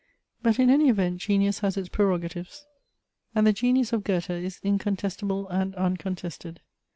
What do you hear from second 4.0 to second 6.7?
Goethe is incontestable and uncontes ted.